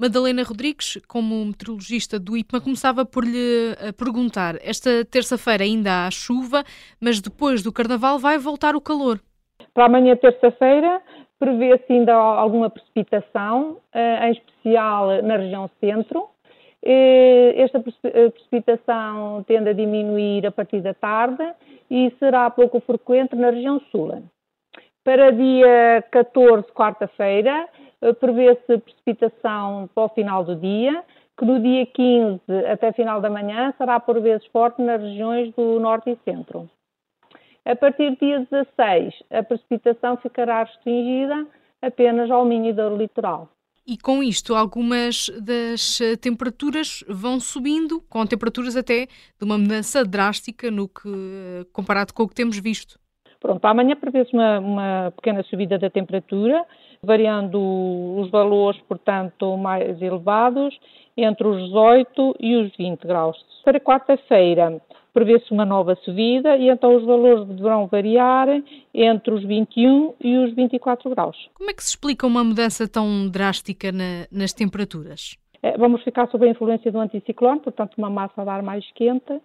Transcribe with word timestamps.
Madalena 0.00 0.42
Rodrigues, 0.42 0.98
como 1.06 1.44
meteorologista 1.44 2.18
do 2.18 2.34
IPMA, 2.34 2.62
começava 2.62 3.04
por 3.04 3.22
lhe 3.22 3.76
eh, 3.78 3.92
perguntar: 3.92 4.54
esta 4.64 5.04
terça-feira 5.04 5.62
ainda 5.62 6.06
há 6.06 6.10
chuva, 6.10 6.64
mas 6.98 7.20
depois 7.20 7.62
do 7.62 7.70
Carnaval 7.70 8.18
vai 8.18 8.38
voltar 8.38 8.74
o 8.74 8.80
calor. 8.80 9.20
Para 9.74 9.84
amanhã, 9.84 10.16
terça-feira, 10.16 11.02
prevê-se 11.38 11.92
ainda 11.92 12.14
alguma 12.14 12.70
precipitação, 12.70 13.76
eh, 13.92 14.28
em 14.28 14.32
especial 14.32 15.22
na 15.22 15.36
região 15.36 15.70
centro. 15.78 16.28
Esta 16.82 17.78
precipitação 17.78 19.44
tende 19.46 19.68
a 19.68 19.74
diminuir 19.74 20.46
a 20.46 20.50
partir 20.50 20.80
da 20.80 20.94
tarde 20.94 21.46
e 21.90 22.10
será 22.18 22.48
pouco 22.48 22.80
frequente 22.80 23.36
na 23.36 23.50
região 23.50 23.78
sul. 23.92 24.22
Para 25.04 25.30
dia 25.30 26.04
14, 26.10 26.70
quarta-feira, 26.72 27.50
eh, 27.50 27.89
prevê-se 28.18 28.78
precipitação 28.78 29.88
para 29.94 30.04
o 30.04 30.08
final 30.08 30.44
do 30.44 30.56
dia, 30.56 31.04
que 31.38 31.44
no 31.44 31.60
dia 31.60 31.86
15 31.86 32.40
até 32.70 32.92
final 32.92 33.20
da 33.20 33.30
manhã 33.30 33.72
será 33.78 33.98
por 33.98 34.20
vezes 34.20 34.46
forte 34.46 34.80
nas 34.82 35.00
regiões 35.00 35.54
do 35.54 35.80
norte 35.80 36.10
e 36.10 36.18
centro. 36.24 36.68
A 37.64 37.76
partir 37.76 38.10
do 38.10 38.16
dia 38.16 38.46
16, 38.50 39.14
a 39.30 39.42
precipitação 39.42 40.16
ficará 40.16 40.64
restringida 40.64 41.46
apenas 41.82 42.30
ao 42.30 42.44
mínimo 42.44 42.96
litoral. 42.96 43.48
E 43.86 43.96
com 43.96 44.22
isto, 44.22 44.54
algumas 44.54 45.28
das 45.40 46.00
eh, 46.00 46.14
temperaturas 46.14 47.02
vão 47.08 47.40
subindo, 47.40 48.00
com 48.08 48.24
temperaturas 48.24 48.76
até 48.76 49.06
de 49.06 49.44
uma 49.44 49.58
mudança 49.58 50.04
drástica 50.04 50.70
no 50.70 50.86
que 50.86 51.08
eh, 51.08 51.66
comparado 51.72 52.12
com 52.12 52.22
o 52.22 52.28
que 52.28 52.34
temos 52.34 52.58
visto. 52.58 52.99
Pronto, 53.40 53.64
amanhã 53.64 53.96
prevê-se 53.96 54.34
uma, 54.34 54.58
uma 54.58 55.12
pequena 55.16 55.42
subida 55.44 55.78
da 55.78 55.88
temperatura, 55.88 56.62
variando 57.02 57.58
os 58.18 58.30
valores, 58.30 58.78
portanto, 58.86 59.56
mais 59.56 60.00
elevados, 60.02 60.78
entre 61.16 61.46
os 61.46 61.64
18 61.64 62.36
e 62.38 62.56
os 62.56 62.76
20 62.76 63.06
graus. 63.06 63.36
Para 63.64 63.80
quarta-feira, 63.80 64.80
prevê-se 65.12 65.50
uma 65.52 65.64
nova 65.64 65.94
subida 66.04 66.56
e 66.56 66.68
então 66.68 66.94
os 66.94 67.04
valores 67.04 67.46
deverão 67.46 67.86
variar 67.86 68.48
entre 68.92 69.34
os 69.34 69.42
21 69.42 70.14
e 70.20 70.36
os 70.36 70.54
24 70.54 71.08
graus. 71.10 71.36
Como 71.54 71.70
é 71.70 71.74
que 71.74 71.82
se 71.82 71.90
explica 71.90 72.26
uma 72.26 72.44
mudança 72.44 72.86
tão 72.86 73.28
drástica 73.28 73.90
na, 73.90 74.26
nas 74.30 74.52
temperaturas? 74.52 75.36
É, 75.62 75.76
vamos 75.76 76.02
ficar 76.02 76.28
sob 76.28 76.46
a 76.46 76.50
influência 76.50 76.90
do 76.90 76.98
anticiclone, 76.98 77.60
portanto, 77.60 77.94
uma 77.98 78.08
massa 78.08 78.42
de 78.42 78.48
ar 78.48 78.62
mais 78.62 78.84
quente 78.92 79.40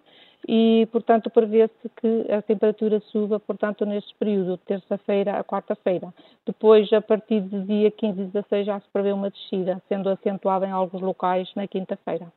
e, 0.48 0.86
portanto, 0.92 1.30
prevê-se 1.30 1.88
que 2.00 2.32
a 2.32 2.42
temperatura 2.42 3.00
suba, 3.00 3.40
portanto, 3.40 3.84
neste 3.86 4.14
período, 4.16 4.56
de 4.56 4.64
terça-feira 4.64 5.38
a 5.38 5.44
quarta-feira. 5.44 6.12
Depois, 6.44 6.92
a 6.92 7.00
partir 7.00 7.40
do 7.40 7.62
dia 7.64 7.90
15 7.90 8.20
e 8.20 8.24
16, 8.26 8.66
já 8.66 8.80
se 8.80 8.88
prevê 8.92 9.12
uma 9.12 9.30
descida, 9.30 9.82
sendo 9.88 10.08
acentuada 10.08 10.66
em 10.66 10.70
alguns 10.70 11.02
locais 11.02 11.50
na 11.54 11.66
quinta-feira. 11.66 12.32